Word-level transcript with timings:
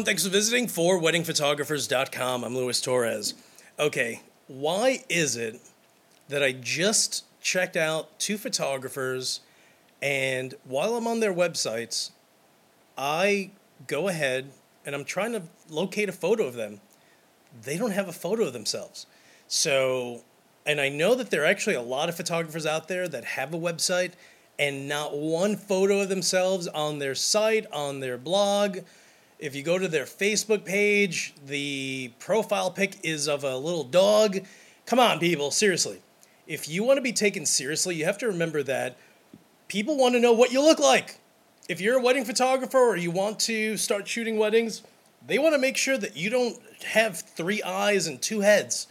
Everyone, 0.00 0.06
thanks 0.06 0.24
for 0.24 0.30
visiting 0.30 0.66
for 0.66 0.98
weddingphotographers.com. 0.98 2.42
I'm 2.42 2.56
Luis 2.56 2.80
Torres. 2.80 3.34
Okay, 3.78 4.22
why 4.46 5.04
is 5.10 5.36
it 5.36 5.60
that 6.30 6.42
I 6.42 6.52
just 6.52 7.26
checked 7.42 7.76
out 7.76 8.18
two 8.18 8.38
photographers 8.38 9.40
and 10.00 10.54
while 10.64 10.96
I'm 10.96 11.06
on 11.06 11.20
their 11.20 11.34
websites, 11.34 12.12
I 12.96 13.50
go 13.86 14.08
ahead 14.08 14.50
and 14.86 14.94
I'm 14.94 15.04
trying 15.04 15.32
to 15.32 15.42
locate 15.68 16.08
a 16.08 16.12
photo 16.12 16.46
of 16.46 16.54
them. 16.54 16.80
They 17.62 17.76
don't 17.76 17.90
have 17.90 18.08
a 18.08 18.12
photo 18.12 18.44
of 18.44 18.54
themselves. 18.54 19.04
So, 19.48 20.22
and 20.64 20.80
I 20.80 20.88
know 20.88 21.14
that 21.14 21.30
there 21.30 21.42
are 21.42 21.46
actually 21.46 21.76
a 21.76 21.82
lot 21.82 22.08
of 22.08 22.16
photographers 22.16 22.64
out 22.64 22.88
there 22.88 23.06
that 23.06 23.26
have 23.26 23.52
a 23.52 23.58
website 23.58 24.12
and 24.58 24.88
not 24.88 25.14
one 25.14 25.56
photo 25.56 26.00
of 26.00 26.08
themselves 26.08 26.66
on 26.68 27.00
their 27.00 27.14
site, 27.14 27.66
on 27.70 28.00
their 28.00 28.16
blog. 28.16 28.78
If 29.40 29.54
you 29.54 29.62
go 29.62 29.78
to 29.78 29.88
their 29.88 30.04
Facebook 30.04 30.66
page, 30.66 31.32
the 31.46 32.12
profile 32.18 32.70
pic 32.70 32.98
is 33.02 33.26
of 33.26 33.42
a 33.42 33.56
little 33.56 33.84
dog. 33.84 34.40
Come 34.84 34.98
on, 34.98 35.18
people, 35.18 35.50
seriously. 35.50 36.02
If 36.46 36.68
you 36.68 36.84
want 36.84 36.98
to 36.98 37.02
be 37.02 37.12
taken 37.12 37.46
seriously, 37.46 37.94
you 37.94 38.04
have 38.04 38.18
to 38.18 38.26
remember 38.26 38.62
that 38.64 38.98
people 39.66 39.96
want 39.96 40.14
to 40.14 40.20
know 40.20 40.34
what 40.34 40.52
you 40.52 40.60
look 40.60 40.78
like. 40.78 41.18
If 41.70 41.80
you're 41.80 41.98
a 41.98 42.02
wedding 42.02 42.26
photographer 42.26 42.76
or 42.76 42.98
you 42.98 43.10
want 43.10 43.40
to 43.40 43.78
start 43.78 44.06
shooting 44.06 44.36
weddings, 44.36 44.82
they 45.26 45.38
want 45.38 45.54
to 45.54 45.58
make 45.58 45.78
sure 45.78 45.96
that 45.96 46.18
you 46.18 46.28
don't 46.28 46.58
have 46.82 47.18
three 47.18 47.62
eyes 47.62 48.06
and 48.06 48.20
two 48.20 48.40
heads. 48.40 48.88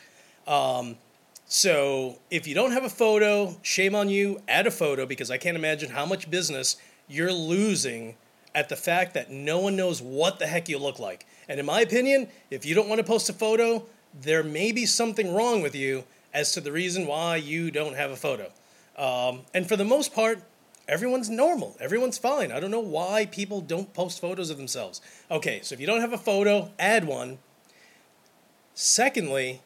Um, 0.47 0.97
so 1.45 2.17
if 2.31 2.47
you 2.47 2.55
don't 2.55 2.71
have 2.71 2.85
a 2.85 2.89
photo, 2.89 3.55
shame 3.61 3.93
on 3.93 4.09
you. 4.09 4.41
Add 4.47 4.65
a 4.65 4.71
photo 4.71 5.05
because 5.05 5.29
I 5.29 5.37
can't 5.37 5.57
imagine 5.57 5.91
how 5.91 6.07
much 6.07 6.31
business 6.31 6.77
you're 7.07 7.33
losing 7.33 8.15
at 8.55 8.69
the 8.69 8.75
fact 8.75 9.13
that 9.13 9.31
no 9.31 9.59
one 9.59 9.75
knows 9.75 10.01
what 10.01 10.39
the 10.39 10.47
heck 10.47 10.69
you 10.69 10.77
look 10.77 10.99
like. 10.99 11.25
And 11.47 11.59
in 11.59 11.65
my 11.65 11.81
opinion, 11.81 12.27
if 12.49 12.65
you 12.65 12.75
don't 12.75 12.89
want 12.89 12.99
to 12.99 13.05
post 13.05 13.29
a 13.29 13.33
photo, 13.33 13.85
there 14.21 14.43
may 14.43 14.71
be 14.71 14.85
something 14.85 15.33
wrong 15.33 15.61
with 15.61 15.75
you 15.75 16.03
as 16.33 16.51
to 16.53 16.61
the 16.61 16.71
reason 16.71 17.07
why 17.07 17.35
you 17.37 17.71
don't 17.71 17.95
have 17.95 18.11
a 18.11 18.15
photo. 18.15 18.51
Um, 18.97 19.41
and 19.53 19.67
for 19.67 19.75
the 19.75 19.85
most 19.85 20.13
part, 20.13 20.41
everyone's 20.87 21.29
normal. 21.29 21.77
Everyone's 21.79 22.17
fine. 22.17 22.51
I 22.51 22.59
don't 22.59 22.71
know 22.71 22.79
why 22.79 23.27
people 23.27 23.61
don't 23.61 23.93
post 23.93 24.19
photos 24.19 24.49
of 24.49 24.57
themselves. 24.57 25.01
Okay, 25.31 25.61
so 25.61 25.73
if 25.73 25.79
you 25.79 25.87
don't 25.87 26.01
have 26.01 26.13
a 26.13 26.17
photo, 26.17 26.71
add 26.77 27.05
one. 27.05 27.37
Secondly, 28.73 29.61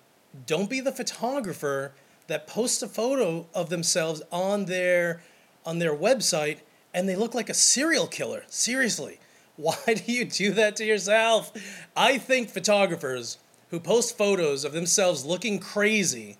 don't 0.46 0.70
be 0.70 0.82
the 0.82 0.92
photographer 0.92 1.94
that 2.28 2.48
posts 2.48 2.82
a 2.82 2.88
photo 2.88 3.48
of 3.54 3.70
themselves 3.70 4.22
on 4.32 4.66
their 4.66 5.22
on 5.66 5.80
their 5.80 5.96
website 5.96 6.60
and 6.94 7.08
they 7.08 7.16
look 7.16 7.34
like 7.34 7.50
a 7.50 7.54
serial 7.54 8.08
killer. 8.08 8.44
Seriously. 8.48 9.20
Why 9.56 9.78
do 9.86 10.12
you 10.12 10.26
do 10.26 10.52
that 10.54 10.76
to 10.78 10.86
yourself? 10.86 11.52
I 11.96 12.18
think 12.18 12.50
photographers 12.50 13.38
who 13.70 13.80
post 13.80 14.18
photos 14.18 14.66
of 14.66 14.74
themselves 14.74 15.26
looking 15.26 15.60
crazy 15.60 16.38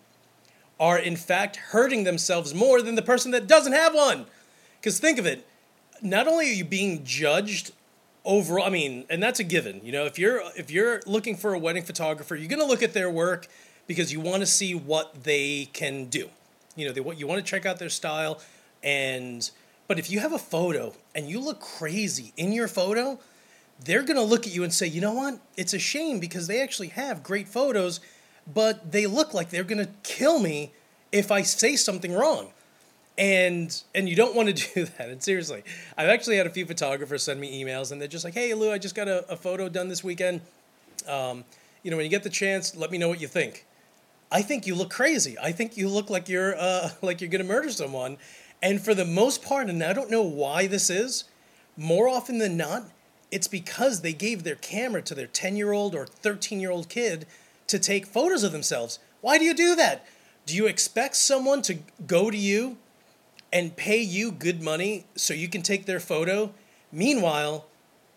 are 0.80 0.98
in 0.98 1.16
fact 1.16 1.58
hurting 1.58 2.04
themselves 2.04 2.54
more 2.54 2.82
than 2.82 2.96
the 2.96 3.02
person 3.02 3.32
that 3.32 3.48
doesn't 3.48 3.74
have 3.74 3.94
one. 3.94 4.26
Because 4.80 5.00
think 5.00 5.20
of 5.20 5.26
it, 5.26 5.48
not 6.02 6.28
only 6.28 6.50
are 6.50 6.54
you 6.54 6.66
being 6.66 7.04
judged 7.06 7.72
overall, 8.26 8.66
I 8.66 8.70
mean, 8.70 9.06
and 9.10 9.22
that's 9.22 9.40
a 9.40 9.44
given. 9.44 9.82
You 9.84 9.92
know, 9.92 10.06
if 10.06 10.18
you're 10.20 10.42
if 10.58 10.72
you're 10.72 11.02
looking 11.06 11.36
for 11.36 11.54
a 11.54 11.60
wedding 11.60 11.84
photographer, 11.84 12.36
you're 12.36 12.50
gonna 12.50 12.66
look 12.66 12.84
at 12.84 12.94
their 12.94 13.10
work 13.10 13.48
because 13.88 14.12
you 14.12 14.20
want 14.20 14.42
to 14.42 14.46
see 14.46 14.76
what 14.76 15.24
they 15.24 15.70
can 15.74 16.06
do. 16.06 16.30
You 16.76 16.88
know, 16.88 16.94
they 16.94 17.16
you 17.16 17.28
want 17.28 17.46
to 17.46 17.50
check 17.50 17.66
out 17.66 17.80
their 17.80 17.90
style, 17.90 18.42
and 18.82 19.50
but 19.94 20.00
if 20.00 20.10
you 20.10 20.22
have 20.22 20.34
a 20.34 20.40
photo 20.40 20.92
and 21.14 21.30
you 21.30 21.40
look 21.40 21.60
crazy 21.60 22.34
in 22.36 22.52
your 22.52 22.68
photo, 22.68 23.20
they're 23.86 24.02
gonna 24.02 24.24
look 24.24 24.48
at 24.48 24.56
you 24.56 24.64
and 24.64 24.74
say, 24.74 24.88
you 24.88 25.00
know 25.00 25.14
what? 25.14 25.40
It's 25.56 25.72
a 25.76 25.78
shame 25.78 26.20
because 26.20 26.48
they 26.48 26.62
actually 26.62 26.88
have 26.88 27.22
great 27.22 27.48
photos, 27.48 28.00
but 28.52 28.92
they 28.92 29.06
look 29.06 29.36
like 29.36 29.52
they're 29.52 29.64
gonna 29.64 29.90
kill 30.02 30.40
me 30.40 30.72
if 31.12 31.32
I 31.32 31.44
say 31.44 31.76
something 31.76 32.12
wrong. 32.12 32.54
And 33.20 33.84
and 33.94 34.10
you 34.10 34.16
don't 34.16 34.34
want 34.34 34.58
to 34.58 34.74
do 34.74 34.86
that. 34.98 35.10
And 35.10 35.22
seriously 35.22 35.62
i've 35.96 36.10
actually 36.10 36.38
had 36.38 36.48
a 36.48 36.50
few 36.50 36.66
photographers 36.66 37.22
send 37.22 37.40
me 37.40 37.64
emails 37.64 37.92
and 37.92 38.02
they're 38.02 38.08
just 38.08 38.26
like 38.26 38.34
hey 38.34 38.52
lou 38.56 38.72
i 38.72 38.80
just 38.80 38.96
got 38.96 39.08
a, 39.08 39.32
a 39.32 39.36
photo 39.36 39.70
done 39.70 39.90
this 39.90 40.04
weekend. 40.04 40.42
Um, 41.08 41.46
you 41.84 41.92
know 41.92 41.98
when 41.98 42.04
you 42.04 42.10
get 42.10 42.24
the 42.24 42.32
chance 42.32 42.76
let 42.76 42.90
me 42.90 42.98
know 42.98 43.10
what 43.10 43.22
you 43.22 43.28
think. 43.28 43.68
I 44.32 44.42
think 44.42 44.66
you 44.66 44.74
look 44.74 44.90
crazy. 44.90 45.38
I 45.38 45.52
think 45.52 45.78
you 45.78 45.88
look 45.88 46.10
like 46.10 46.28
you're 46.30 46.56
uh, 46.58 46.90
like 47.04 47.22
you're 47.22 47.30
gonna 47.30 47.44
murder 47.44 47.70
someone 47.70 48.18
and 48.64 48.82
for 48.82 48.96
the 48.96 49.06
most 49.06 49.44
part 49.44 49.70
and 49.70 49.84
i 49.84 49.94
don't 49.94 50.10
know 50.10 50.24
why 50.24 50.66
this 50.66 50.90
is 50.90 51.26
more 51.78 52.10
often 52.10 52.40
than 52.40 52.58
not 52.58 52.86
it's 53.30 53.48
because 53.48 54.02
they 54.02 54.14
gave 54.14 54.44
their 54.44 54.56
camera 54.56 55.04
to 55.04 55.14
their 55.14 55.28
10 55.28 55.56
year 55.56 55.72
old 55.72 55.94
or 55.94 56.08
13 56.08 56.60
year 56.60 56.72
old 56.72 56.90
kid 56.90 57.28
to 57.68 57.78
take 57.78 58.08
photos 58.08 58.44
of 58.44 58.52
themselves 58.52 58.98
why 59.22 59.38
do 59.38 59.46
you 59.46 59.54
do 59.54 59.76
that 59.76 60.04
do 60.48 60.56
you 60.56 60.66
expect 60.66 61.16
someone 61.16 61.62
to 61.62 61.78
go 62.08 62.32
to 62.32 62.38
you 62.38 62.78
and 63.54 63.76
pay 63.76 64.02
you 64.02 64.32
good 64.32 64.64
money 64.64 65.06
so 65.16 65.34
you 65.34 65.48
can 65.48 65.62
take 65.62 65.86
their 65.86 66.00
photo. 66.00 66.52
Meanwhile, 66.92 67.68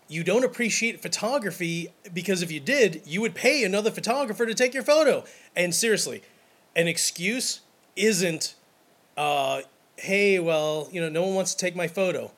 you 0.07 0.23
don't 0.23 0.43
appreciate 0.43 0.99
photography 0.99 1.89
because 2.11 2.41
if 2.41 2.51
you 2.51 2.59
did, 2.59 3.03
you 3.05 3.21
would 3.21 3.35
pay 3.35 3.63
another 3.63 3.91
photographer 3.91 4.47
to 4.47 4.55
take 4.55 4.73
your 4.73 4.83
photo. 4.83 5.23
And 5.55 5.75
seriously, 5.75 6.23
an 6.75 6.87
excuse 6.87 7.61
isn't, 7.95 8.55
uh, 9.15 9.61
hey, 9.97 10.39
well, 10.39 10.87
you 10.91 11.01
know, 11.01 11.09
no 11.09 11.23
one 11.23 11.35
wants 11.35 11.53
to 11.53 11.57
take 11.57 11.75
my 11.75 11.87
photo. 11.87 12.31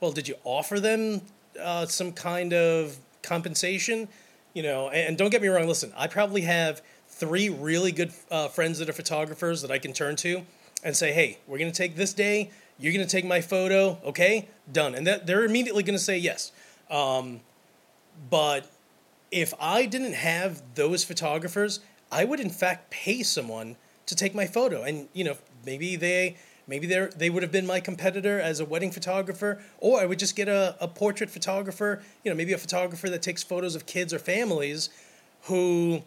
Well, 0.00 0.12
did 0.12 0.26
you 0.26 0.34
offer 0.44 0.80
them 0.80 1.22
uh, 1.60 1.86
some 1.86 2.12
kind 2.12 2.52
of 2.52 2.98
compensation? 3.22 4.08
You 4.54 4.62
know, 4.62 4.88
and, 4.88 5.08
and, 5.08 5.18
don't 5.18 5.30
get 5.30 5.40
me 5.40 5.48
wrong, 5.48 5.66
listen, 5.66 5.92
I 5.96 6.06
probably 6.08 6.42
have 6.42 6.82
three 7.06 7.48
really 7.48 7.92
good 7.92 8.12
uh, 8.30 8.48
friends 8.48 8.78
that 8.78 8.88
are 8.88 8.92
photographers 8.92 9.62
that 9.62 9.70
I 9.70 9.78
can 9.78 9.92
turn 9.92 10.16
to 10.16 10.42
and 10.82 10.96
say, 10.96 11.12
hey, 11.12 11.38
we're 11.46 11.58
going 11.58 11.70
to 11.70 11.76
take 11.76 11.94
this 11.94 12.12
day. 12.12 12.50
You're 12.78 12.92
going 12.92 13.06
to 13.06 13.10
take 13.10 13.24
my 13.24 13.40
photo. 13.40 13.98
Okay, 14.04 14.48
done. 14.72 14.94
And 14.94 15.06
that, 15.06 15.26
they're 15.26 15.44
immediately 15.44 15.82
going 15.82 15.96
to 15.96 16.02
say 16.02 16.18
yes. 16.18 16.52
Um, 16.90 17.40
but 18.28 18.70
if 19.30 19.54
I 19.60 19.86
didn't 19.86 20.14
have 20.14 20.62
those 20.74 21.04
photographers, 21.04 21.80
I 22.10 22.24
would 22.24 22.40
in 22.40 22.50
fact 22.50 22.90
pay 22.90 23.22
someone 23.22 23.76
to 24.06 24.16
take 24.16 24.34
my 24.34 24.46
photo. 24.46 24.82
And, 24.82 25.08
you 25.12 25.24
know, 25.24 25.36
maybe 25.64 25.96
they. 25.96 26.36
Maybe 26.66 26.86
they 26.86 27.08
they 27.16 27.30
would 27.30 27.42
have 27.42 27.52
been 27.52 27.66
my 27.66 27.80
competitor 27.80 28.40
as 28.40 28.60
a 28.60 28.64
wedding 28.64 28.90
photographer, 28.90 29.60
or 29.78 30.00
I 30.00 30.06
would 30.06 30.18
just 30.18 30.36
get 30.36 30.48
a, 30.48 30.76
a 30.80 30.88
portrait 30.88 31.30
photographer, 31.30 32.02
you 32.24 32.30
know, 32.30 32.36
maybe 32.36 32.52
a 32.52 32.58
photographer 32.58 33.08
that 33.10 33.22
takes 33.22 33.42
photos 33.42 33.74
of 33.74 33.86
kids 33.86 34.12
or 34.12 34.18
families 34.18 34.90
who 35.42 36.02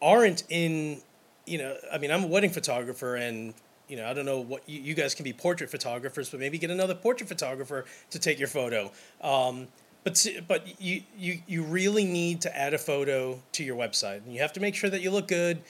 aren't 0.00 0.44
in, 0.48 1.00
you 1.46 1.58
know, 1.58 1.76
I 1.92 1.98
mean, 1.98 2.10
I'm 2.10 2.24
a 2.24 2.26
wedding 2.26 2.50
photographer 2.50 3.16
and 3.16 3.54
you 3.88 3.96
know, 3.96 4.06
I 4.06 4.12
don't 4.12 4.26
know 4.26 4.40
what 4.40 4.68
you, 4.68 4.80
you, 4.80 4.94
guys 4.94 5.14
can 5.14 5.24
be 5.24 5.32
portrait 5.32 5.70
photographers, 5.70 6.28
but 6.28 6.40
maybe 6.40 6.58
get 6.58 6.70
another 6.70 6.94
portrait 6.94 7.26
photographer 7.26 7.86
to 8.10 8.18
take 8.18 8.38
your 8.38 8.48
photo. 8.48 8.92
Um, 9.22 9.68
but 10.04 10.26
but 10.46 10.80
you, 10.80 11.02
you 11.18 11.40
you 11.46 11.62
really 11.62 12.04
need 12.04 12.42
to 12.42 12.56
add 12.56 12.72
a 12.72 12.78
photo 12.78 13.40
to 13.52 13.64
your 13.64 13.76
website, 13.76 14.18
and 14.24 14.32
you 14.32 14.40
have 14.40 14.52
to 14.54 14.60
make 14.60 14.74
sure 14.74 14.90
that 14.90 15.00
you 15.00 15.10
look 15.10 15.28
good. 15.28 15.60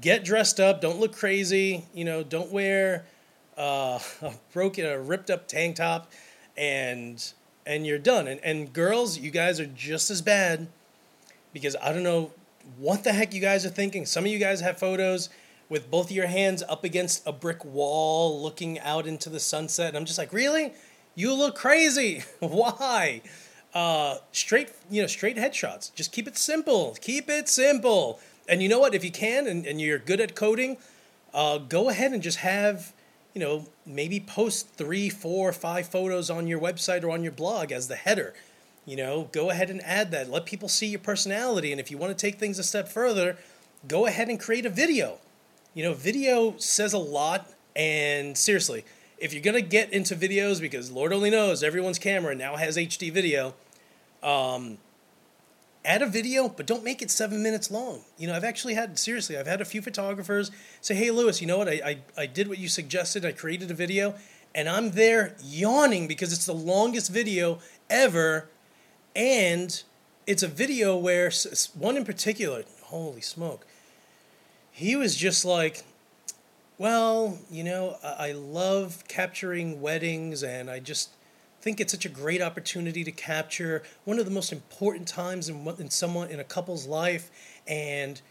Get 0.00 0.24
dressed 0.24 0.58
up. 0.58 0.80
Don't 0.80 0.98
look 0.98 1.14
crazy. 1.14 1.84
You 1.94 2.04
know, 2.04 2.22
don't 2.22 2.50
wear 2.50 3.04
uh, 3.56 3.98
a 4.22 4.32
broken, 4.52 4.86
a 4.86 4.98
ripped 4.98 5.30
up 5.30 5.48
tank 5.48 5.76
top, 5.76 6.12
and 6.56 7.32
and 7.64 7.86
you're 7.86 7.98
done. 7.98 8.28
And 8.28 8.40
and 8.42 8.72
girls, 8.72 9.18
you 9.18 9.30
guys 9.30 9.60
are 9.60 9.66
just 9.66 10.10
as 10.10 10.22
bad 10.22 10.68
because 11.52 11.76
I 11.82 11.92
don't 11.92 12.02
know 12.02 12.32
what 12.78 13.04
the 13.04 13.12
heck 13.12 13.32
you 13.32 13.40
guys 13.40 13.64
are 13.64 13.70
thinking. 13.70 14.06
Some 14.06 14.24
of 14.24 14.30
you 14.30 14.38
guys 14.38 14.60
have 14.60 14.78
photos 14.78 15.28
with 15.68 15.90
both 15.90 16.06
of 16.06 16.12
your 16.12 16.26
hands 16.26 16.62
up 16.68 16.84
against 16.84 17.26
a 17.26 17.32
brick 17.32 17.64
wall 17.64 18.40
looking 18.40 18.78
out 18.80 19.06
into 19.06 19.28
the 19.28 19.40
sunset. 19.40 19.88
And 19.88 19.96
I'm 19.96 20.04
just 20.04 20.18
like, 20.18 20.32
really? 20.32 20.72
You 21.14 21.34
look 21.34 21.56
crazy. 21.56 22.22
Why? 22.40 23.22
Uh, 23.74 24.18
straight, 24.32 24.70
you 24.90 25.02
know, 25.02 25.06
straight 25.06 25.36
headshots. 25.36 25.94
Just 25.94 26.12
keep 26.12 26.28
it 26.28 26.36
simple. 26.36 26.96
Keep 27.00 27.28
it 27.28 27.48
simple. 27.48 28.20
And 28.48 28.62
you 28.62 28.68
know 28.68 28.78
what? 28.78 28.94
If 28.94 29.04
you 29.04 29.10
can 29.10 29.46
and, 29.46 29.66
and 29.66 29.80
you're 29.80 29.98
good 29.98 30.20
at 30.20 30.34
coding, 30.34 30.76
uh, 31.34 31.58
go 31.58 31.88
ahead 31.88 32.12
and 32.12 32.22
just 32.22 32.38
have, 32.38 32.92
you 33.36 33.40
know, 33.40 33.66
maybe 33.84 34.18
post 34.18 34.70
three, 34.70 35.10
four, 35.10 35.52
five 35.52 35.86
photos 35.88 36.30
on 36.30 36.46
your 36.46 36.58
website 36.58 37.04
or 37.04 37.10
on 37.10 37.22
your 37.22 37.32
blog 37.32 37.70
as 37.70 37.86
the 37.86 37.96
header. 37.96 38.32
You 38.86 38.96
know, 38.96 39.28
go 39.30 39.50
ahead 39.50 39.68
and 39.68 39.82
add 39.84 40.10
that. 40.12 40.30
Let 40.30 40.46
people 40.46 40.68
see 40.68 40.86
your 40.86 41.00
personality. 41.00 41.70
And 41.70 41.80
if 41.80 41.90
you 41.90 41.98
want 41.98 42.16
to 42.16 42.20
take 42.20 42.38
things 42.38 42.58
a 42.58 42.62
step 42.62 42.88
further, 42.88 43.36
go 43.86 44.06
ahead 44.06 44.28
and 44.28 44.40
create 44.40 44.64
a 44.64 44.70
video 44.70 45.18
you 45.76 45.82
know, 45.82 45.92
video 45.92 46.54
says 46.56 46.94
a 46.94 46.98
lot. 46.98 47.52
And 47.76 48.36
seriously, 48.36 48.84
if 49.18 49.34
you're 49.34 49.42
gonna 49.42 49.60
get 49.60 49.92
into 49.92 50.16
videos, 50.16 50.58
because 50.58 50.90
Lord 50.90 51.12
only 51.12 51.28
knows 51.28 51.62
everyone's 51.62 51.98
camera 51.98 52.34
now 52.34 52.56
has 52.56 52.78
HD 52.78 53.12
video, 53.12 53.54
um, 54.22 54.78
add 55.86 56.02
a 56.02 56.06
video, 56.06 56.48
but 56.48 56.66
don't 56.66 56.84
make 56.84 57.00
it 57.00 57.10
seven 57.10 57.42
minutes 57.42 57.70
long. 57.70 58.00
You 58.18 58.26
know, 58.26 58.34
I've 58.34 58.44
actually 58.44 58.74
had 58.74 58.98
seriously, 58.98 59.38
I've 59.38 59.46
had 59.46 59.60
a 59.60 59.64
few 59.64 59.80
photographers 59.80 60.50
say, 60.80 60.94
"Hey, 60.94 61.10
Lewis, 61.10 61.40
you 61.40 61.46
know 61.46 61.58
what? 61.58 61.68
I 61.68 61.80
I, 61.84 61.98
I 62.22 62.26
did 62.26 62.48
what 62.48 62.58
you 62.58 62.68
suggested. 62.68 63.24
I 63.24 63.32
created 63.32 63.70
a 63.70 63.74
video." 63.74 64.14
And 64.54 64.70
I'm 64.70 64.92
there 64.92 65.36
yawning 65.44 66.08
because 66.08 66.32
it's 66.32 66.46
the 66.46 66.54
longest 66.54 67.12
video 67.12 67.58
ever, 67.90 68.48
and 69.14 69.82
it's 70.26 70.42
a 70.42 70.48
video 70.48 70.96
where 70.96 71.30
one 71.74 71.96
in 71.96 72.04
particular, 72.04 72.64
holy 72.84 73.20
smoke, 73.20 73.66
he 74.72 74.96
was 74.96 75.14
just 75.16 75.44
like, 75.44 75.84
well, 76.78 77.38
you 77.50 77.64
know, 77.64 77.96
I 78.02 78.32
love 78.32 79.04
capturing 79.08 79.80
weddings 79.80 80.42
and 80.42 80.68
I 80.70 80.80
just 80.80 81.10
think 81.66 81.80
it's 81.80 81.92
such 81.92 82.06
a 82.06 82.08
great 82.08 82.40
opportunity 82.40 83.02
to 83.02 83.10
capture 83.10 83.82
one 84.04 84.20
of 84.20 84.24
the 84.24 84.30
most 84.30 84.52
important 84.52 85.08
times 85.08 85.48
in, 85.48 85.66
in 85.80 85.90
someone 85.90 86.30
in 86.30 86.38
a 86.38 86.44
couple's 86.44 86.86
life. 86.86 87.28
And 87.66 88.22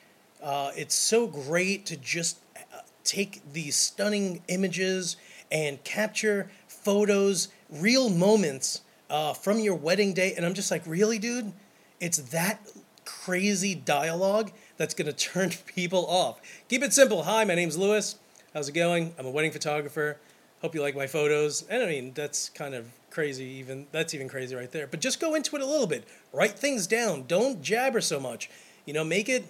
uh, 0.41 0.71
it's 0.73 0.95
so 0.95 1.27
great 1.27 1.85
to 1.87 1.97
just 1.97 2.39
uh, 2.55 2.77
take 3.03 3.41
these 3.51 3.75
stunning 3.75 4.41
images 4.47 5.17
and 5.51 5.83
capture 5.83 6.49
photos 6.69 7.49
real 7.69 8.09
moments 8.09 8.83
uh, 9.09 9.33
from 9.33 9.59
your 9.59 9.75
wedding 9.75 10.13
day. 10.13 10.33
And 10.33 10.45
i'm 10.45 10.53
just 10.53 10.71
like 10.71 10.83
really 10.87 11.19
dude? 11.19 11.51
It's 11.99 12.19
that 12.29 12.65
crazy 13.03 13.75
dialogue 13.75 14.53
that's 14.77 14.93
going 14.93 15.07
to 15.13 15.13
turn 15.13 15.51
people 15.65 16.05
off. 16.07 16.39
Keep 16.69 16.83
it 16.83 16.93
simple. 16.93 17.23
Hi 17.23 17.43
my 17.43 17.55
name's 17.55 17.77
lewis. 17.77 18.15
How's 18.53 18.69
it 18.69 18.75
going? 18.75 19.13
I'm 19.19 19.25
a 19.25 19.29
wedding 19.29 19.51
photographer 19.51 20.19
hope 20.61 20.75
you 20.75 20.81
like 20.81 20.95
my 20.95 21.07
photos. 21.07 21.63
And 21.69 21.83
i 21.83 21.85
mean 21.85 22.13
that's 22.13 22.49
kind 22.49 22.73
of 22.73 22.87
crazy 23.09 23.45
even 23.45 23.87
that's 23.91 24.13
even 24.13 24.27
crazy 24.27 24.55
right 24.55 24.71
there. 24.71 24.87
But 24.87 24.99
just 24.99 25.19
go 25.19 25.35
into 25.35 25.55
it 25.55 25.61
a 25.61 25.65
little 25.65 25.87
bit. 25.87 26.05
Write 26.33 26.59
things 26.59 26.87
down. 26.87 27.25
Don't 27.27 27.61
jabber 27.61 28.01
so 28.01 28.19
much. 28.19 28.49
You 28.85 28.93
know 28.93 29.03
make 29.03 29.29
it 29.29 29.45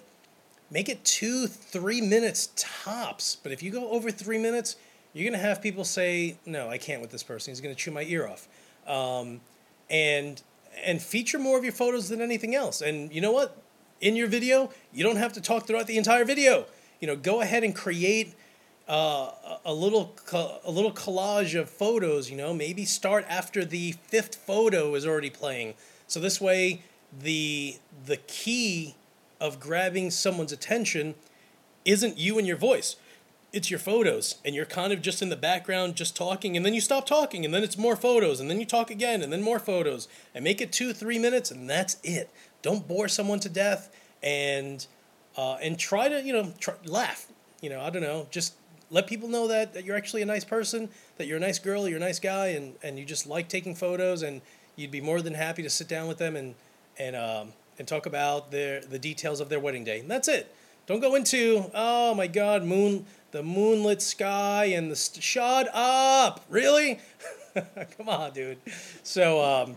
make 0.70 0.88
it 0.88 1.04
two 1.04 1.46
three 1.46 2.00
minutes 2.00 2.50
tops. 2.56 3.36
But 3.42 3.52
if 3.52 3.62
you 3.62 3.70
go 3.70 3.90
over 3.90 4.10
three 4.10 4.38
minutes 4.38 4.76
you're 5.12 5.24
to 5.40 5.46
have 5.46 5.62
people 5.62 5.82
say 5.82 6.36
no 6.44 6.68
i 6.68 6.78
can't 6.78 7.00
with 7.00 7.10
this 7.10 7.22
person. 7.22 7.50
He's 7.50 7.60
to 7.74 7.80
chew 7.80 7.90
my 7.90 8.02
ear 8.02 8.28
off. 8.28 8.46
Um, 8.86 9.40
and 9.90 10.40
and 10.84 11.00
feature 11.00 11.38
more 11.38 11.56
of 11.56 11.64
your 11.64 11.72
photos 11.72 12.08
than 12.08 12.20
anything 12.20 12.54
else. 12.54 12.82
And 12.82 13.12
you 13.12 13.20
know 13.20 13.32
what? 13.32 13.56
In 14.00 14.14
your 14.14 14.28
video 14.28 14.70
you 14.92 15.02
don't 15.02 15.16
have 15.16 15.32
to 15.32 15.40
talk 15.40 15.66
throughout 15.66 15.86
the 15.86 15.96
entire 15.98 16.24
video. 16.24 16.66
You 17.00 17.08
know 17.08 17.16
go 17.16 17.40
ahead 17.40 17.64
and 17.64 17.74
create 17.74 18.34
a 18.88 19.72
little 19.72 20.14
a 20.32 20.70
little 20.70 20.92
collage 20.92 21.58
of 21.58 21.68
photos. 21.68 22.30
You 22.30 22.36
know, 22.36 22.54
maybe 22.54 22.84
start 22.84 23.24
after 23.28 23.64
the 23.64 23.92
fifth 23.92 24.36
photo 24.36 24.94
is 24.94 25.06
already 25.06 25.30
playing. 25.30 25.74
So 26.06 26.20
this 26.20 26.40
way, 26.40 26.82
the 27.12 27.76
the 28.04 28.16
key 28.16 28.94
of 29.40 29.60
grabbing 29.60 30.10
someone's 30.10 30.52
attention 30.52 31.14
isn't 31.84 32.18
you 32.18 32.38
and 32.38 32.46
your 32.46 32.56
voice. 32.56 32.96
It's 33.52 33.70
your 33.70 33.78
photos, 33.78 34.36
and 34.44 34.54
you're 34.54 34.66
kind 34.66 34.92
of 34.92 35.00
just 35.00 35.22
in 35.22 35.30
the 35.30 35.36
background, 35.36 35.94
just 35.94 36.16
talking, 36.16 36.56
and 36.56 36.66
then 36.66 36.74
you 36.74 36.80
stop 36.80 37.06
talking, 37.06 37.44
and 37.44 37.54
then 37.54 37.62
it's 37.62 37.78
more 37.78 37.96
photos, 37.96 38.38
and 38.38 38.50
then 38.50 38.60
you 38.60 38.66
talk 38.66 38.90
again, 38.90 39.22
and 39.22 39.32
then 39.32 39.40
more 39.40 39.58
photos, 39.58 40.08
and 40.34 40.44
make 40.44 40.60
it 40.60 40.72
two, 40.72 40.92
three 40.92 41.18
minutes, 41.18 41.50
and 41.50 41.70
that's 41.70 41.96
it. 42.02 42.28
Don't 42.60 42.86
bore 42.86 43.08
someone 43.08 43.40
to 43.40 43.48
death, 43.48 43.94
and 44.22 44.86
uh, 45.36 45.54
and 45.62 45.78
try 45.78 46.08
to 46.08 46.22
you 46.22 46.32
know 46.32 46.52
try, 46.58 46.74
laugh. 46.84 47.28
You 47.62 47.70
know, 47.70 47.80
I 47.80 47.88
don't 47.88 48.02
know, 48.02 48.26
just 48.30 48.54
let 48.90 49.06
people 49.06 49.28
know 49.28 49.48
that, 49.48 49.74
that 49.74 49.84
you're 49.84 49.96
actually 49.96 50.22
a 50.22 50.26
nice 50.26 50.44
person, 50.44 50.88
that 51.18 51.26
you're 51.26 51.38
a 51.38 51.40
nice 51.40 51.58
girl, 51.58 51.88
you're 51.88 51.96
a 51.96 52.00
nice 52.00 52.18
guy, 52.18 52.48
and, 52.48 52.74
and 52.82 52.98
you 52.98 53.04
just 53.04 53.26
like 53.26 53.48
taking 53.48 53.74
photos, 53.74 54.22
and 54.22 54.40
you'd 54.76 54.90
be 54.90 55.00
more 55.00 55.20
than 55.22 55.34
happy 55.34 55.62
to 55.62 55.70
sit 55.70 55.88
down 55.88 56.08
with 56.08 56.18
them 56.18 56.36
and 56.36 56.54
and 56.98 57.16
um, 57.16 57.52
and 57.78 57.86
talk 57.88 58.06
about 58.06 58.50
their 58.50 58.80
the 58.80 58.98
details 58.98 59.40
of 59.40 59.48
their 59.48 59.60
wedding 59.60 59.84
day. 59.84 60.00
And 60.00 60.10
that's 60.10 60.28
it. 60.28 60.54
Don't 60.86 61.00
go 61.00 61.14
into 61.14 61.70
oh 61.74 62.14
my 62.14 62.26
God, 62.26 62.64
moon 62.64 63.06
the 63.32 63.42
moonlit 63.42 64.00
sky 64.00 64.66
and 64.66 64.90
the 64.90 64.96
st- 64.96 65.22
shut 65.22 65.68
up, 65.74 66.44
really? 66.48 67.00
Come 67.54 68.08
on, 68.08 68.32
dude. 68.32 68.58
So, 69.02 69.42
um, 69.44 69.76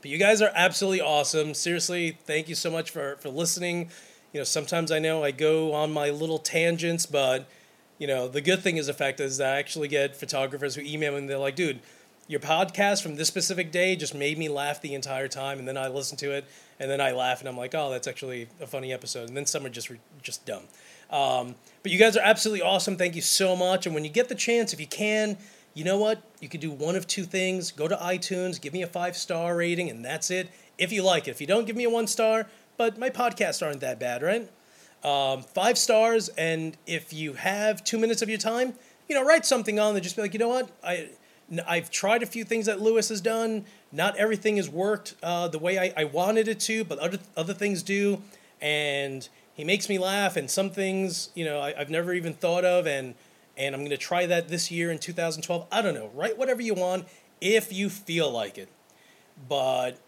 but 0.00 0.06
you 0.10 0.18
guys 0.18 0.42
are 0.42 0.50
absolutely 0.54 1.02
awesome. 1.02 1.54
Seriously, 1.54 2.18
thank 2.24 2.48
you 2.48 2.54
so 2.54 2.70
much 2.70 2.90
for 2.90 3.16
for 3.16 3.28
listening. 3.28 3.90
You 4.32 4.40
know, 4.40 4.44
sometimes 4.44 4.90
I 4.90 4.98
know 4.98 5.22
I 5.22 5.30
go 5.30 5.72
on 5.72 5.92
my 5.92 6.10
little 6.10 6.38
tangents, 6.38 7.06
but 7.06 7.46
you 7.98 8.06
know, 8.06 8.28
the 8.28 8.40
good 8.40 8.60
thing 8.62 8.76
is 8.76 8.86
the 8.86 8.92
fact 8.94 9.20
is 9.20 9.40
I 9.40 9.58
actually 9.58 9.88
get 9.88 10.16
photographers 10.16 10.74
who 10.74 10.82
email 10.82 11.12
me 11.12 11.18
and 11.18 11.30
they're 11.30 11.38
like, 11.38 11.56
dude, 11.56 11.80
your 12.28 12.40
podcast 12.40 13.02
from 13.02 13.16
this 13.16 13.28
specific 13.28 13.70
day 13.70 13.96
just 13.96 14.14
made 14.14 14.36
me 14.36 14.48
laugh 14.48 14.80
the 14.80 14.94
entire 14.94 15.28
time. 15.28 15.58
And 15.58 15.66
then 15.66 15.76
I 15.76 15.88
listen 15.88 16.16
to 16.18 16.32
it 16.32 16.44
and 16.80 16.90
then 16.90 17.00
I 17.00 17.12
laugh 17.12 17.40
and 17.40 17.48
I'm 17.48 17.56
like, 17.56 17.74
oh, 17.74 17.90
that's 17.90 18.08
actually 18.08 18.48
a 18.60 18.66
funny 18.66 18.92
episode. 18.92 19.28
And 19.28 19.36
then 19.36 19.46
some 19.46 19.64
are 19.64 19.70
just, 19.70 19.90
just 20.22 20.44
dumb. 20.44 20.64
Um, 21.10 21.54
but 21.82 21.92
you 21.92 21.98
guys 21.98 22.16
are 22.16 22.24
absolutely 22.24 22.62
awesome. 22.62 22.96
Thank 22.96 23.14
you 23.14 23.22
so 23.22 23.54
much. 23.54 23.86
And 23.86 23.94
when 23.94 24.04
you 24.04 24.10
get 24.10 24.28
the 24.28 24.34
chance, 24.34 24.72
if 24.72 24.80
you 24.80 24.88
can, 24.88 25.38
you 25.72 25.84
know 25.84 25.98
what? 25.98 26.22
You 26.40 26.48
can 26.48 26.60
do 26.60 26.70
one 26.70 26.96
of 26.96 27.06
two 27.06 27.24
things. 27.24 27.70
Go 27.70 27.86
to 27.86 27.96
iTunes, 27.96 28.60
give 28.60 28.72
me 28.72 28.82
a 28.82 28.86
five 28.86 29.16
star 29.16 29.56
rating, 29.56 29.88
and 29.90 30.04
that's 30.04 30.30
it. 30.30 30.50
If 30.78 30.90
you 30.90 31.02
like 31.02 31.28
it. 31.28 31.32
If 31.32 31.40
you 31.40 31.46
don't, 31.46 31.66
give 31.66 31.76
me 31.76 31.84
a 31.84 31.90
one 31.90 32.06
star. 32.06 32.46
But 32.76 32.98
my 32.98 33.10
podcasts 33.10 33.64
aren't 33.64 33.80
that 33.80 34.00
bad, 34.00 34.22
right? 34.22 34.50
Um, 35.04 35.42
five 35.42 35.78
stars, 35.78 36.28
and 36.30 36.76
if 36.86 37.12
you 37.12 37.34
have 37.34 37.84
two 37.84 37.98
minutes 37.98 38.22
of 38.22 38.28
your 38.28 38.38
time, 38.38 38.74
you 39.08 39.14
know, 39.14 39.24
write 39.24 39.46
something 39.46 39.78
on 39.78 39.94
there. 39.94 40.02
Just 40.02 40.16
be 40.16 40.22
like, 40.22 40.32
you 40.32 40.38
know 40.38 40.48
what, 40.48 40.70
I. 40.82 41.10
I've 41.64 41.92
tried 41.92 42.24
a 42.24 42.26
few 42.26 42.42
things 42.42 42.66
that 42.66 42.80
Lewis 42.80 43.08
has 43.08 43.20
done. 43.20 43.66
Not 43.92 44.16
everything 44.16 44.56
has 44.56 44.68
worked 44.68 45.14
uh, 45.22 45.46
the 45.46 45.60
way 45.60 45.78
I, 45.78 45.92
I 45.96 46.02
wanted 46.02 46.48
it 46.48 46.58
to, 46.60 46.82
but 46.82 46.98
other 46.98 47.18
other 47.36 47.54
things 47.54 47.84
do. 47.84 48.20
And 48.60 49.28
he 49.54 49.62
makes 49.64 49.88
me 49.88 49.98
laugh, 49.98 50.36
and 50.36 50.50
some 50.50 50.70
things 50.70 51.30
you 51.34 51.44
know 51.44 51.60
I, 51.60 51.72
have 51.74 51.88
never 51.88 52.12
even 52.12 52.32
thought 52.32 52.64
of, 52.64 52.86
and 52.86 53.14
and 53.56 53.74
I'm 53.74 53.84
gonna 53.84 53.96
try 53.96 54.26
that 54.26 54.48
this 54.48 54.72
year 54.72 54.90
in 54.90 54.98
2012. 54.98 55.66
I 55.70 55.82
don't 55.82 55.94
know. 55.94 56.10
Write 56.14 56.36
whatever 56.36 56.62
you 56.62 56.74
want 56.74 57.06
if 57.40 57.72
you 57.72 57.90
feel 57.90 58.30
like 58.30 58.58
it, 58.58 58.68
but 59.48 59.98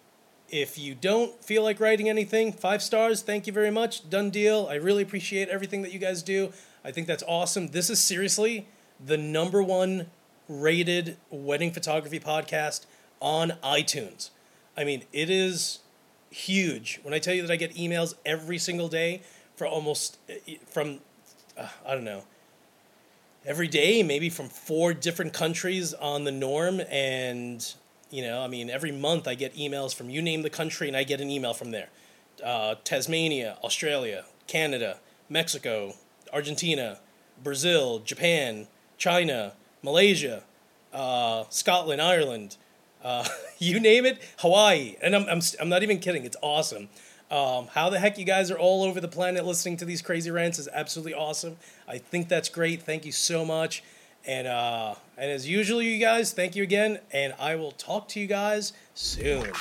if 0.49 0.79
you 0.79 0.95
don't 0.95 1.43
feel 1.45 1.63
like 1.63 1.81
writing 1.81 2.09
anything, 2.09 2.53
five 2.53 2.83
stars, 2.83 3.23
thank 3.23 3.47
you 3.47 3.53
very 3.53 3.71
much. 3.71 4.09
Done 4.09 4.31
deal. 4.31 4.67
I 4.71 4.75
really 4.75 5.03
appreciate 5.03 5.49
everything 5.49 5.83
that 5.83 5.93
you 5.93 5.99
guys 5.99 6.23
do. 6.23 6.53
I 6.85 6.91
think 6.91 7.07
that's 7.07 7.23
awesome. 7.27 7.69
This 7.69 7.91
is 7.91 8.01
seriously 8.01 8.67
the 9.05 9.17
number 9.17 9.63
one 9.63 10.07
rated 10.49 11.17
wedding 11.31 11.71
photography 11.71 12.19
podcast 12.19 12.87
on 13.21 13.53
iTunes. 13.63 14.31
I 14.77 14.85
mean, 14.85 15.05
it 15.13 15.29
is 15.29 15.81
huge. 16.31 17.01
When 17.03 17.13
I 17.13 17.19
tell 17.19 17.35
you 17.35 17.43
that 17.43 17.51
I 17.51 17.57
get 17.57 17.75
emails 17.75 18.15
every 18.25 18.59
single 18.59 18.89
day 18.89 19.23
for 19.57 19.67
almost 19.67 20.19
from 20.67 21.01
uh, 21.57 21.69
I 21.87 21.95
don't 21.95 22.05
know 22.05 22.23
every 23.45 23.69
day, 23.69 24.03
maybe 24.03 24.31
from 24.31 24.49
four 24.49 24.95
different 24.95 25.33
countries 25.33 25.95
on 25.95 26.25
the 26.25 26.33
norm, 26.33 26.81
and 26.91 27.75
you 28.11 28.23
know, 28.23 28.43
I 28.43 28.49
mean, 28.49 28.71
every 28.71 28.93
month 28.93 29.29
I 29.29 29.35
get 29.35 29.55
emails 29.55 29.95
from 29.95 30.11
you 30.11 30.23
name 30.23 30.43
the 30.43 30.51
country, 30.51 30.89
and 30.89 30.97
I 30.97 31.05
get 31.05 31.21
an 31.21 31.31
email 31.31 31.55
from 31.55 31.71
there. 31.71 31.89
Uh, 32.45 32.77
Tasmania, 32.85 33.59
Australia, 33.63 34.25
Canada, 34.47 34.99
Mexico, 35.29 35.95
Argentina, 36.33 36.99
Brazil, 37.43 38.01
Japan, 38.01 38.67
China, 38.97 39.53
Malaysia, 39.83 40.43
uh, 40.93 41.45
Scotland, 41.51 42.01
Ireland, 42.01 42.57
uh, 43.03 43.29
you 43.59 43.81
name 43.81 44.07
it, 44.07 44.23
Hawaii. 44.39 44.97
And 45.03 45.15
I'm, 45.15 45.29
I'm, 45.29 45.41
I'm 45.61 45.69
not 45.69 45.83
even 45.83 45.99
kidding, 45.99 46.25
it's 46.25 46.37
awesome. 46.43 46.89
Um, 47.31 47.67
how 47.69 47.91
the 47.91 47.99
heck 47.99 48.17
you 48.19 48.25
guys 48.25 48.51
are 48.51 48.59
all 48.59 48.85
over 48.85 49.01
the 49.01 49.09
planet 49.09 49.45
listening 49.45 49.77
to 49.79 49.85
these 49.85 50.01
crazy 50.01 50.31
rants 50.31 50.59
is 50.59 50.67
absolutely 50.73 51.13
awesome. 51.13 51.59
I 51.87 51.99
think 51.99 52.29
that's 52.29 52.49
great. 52.49 52.83
Thank 52.83 53.05
you 53.05 53.13
so 53.13 53.45
much. 53.45 53.83
And 54.27 54.47
uh, 54.47 54.95
and 55.17 55.31
as 55.31 55.49
usual, 55.49 55.81
you 55.81 55.99
guys, 55.99 56.33
thank 56.33 56.55
you 56.55 56.63
again, 56.63 56.99
and 57.13 57.35
I 57.39 57.55
will 57.55 57.73
talk 57.73 58.09
to 58.09 58.21
you 58.21 58.27
guys 58.27 58.73
soon. 58.95 59.53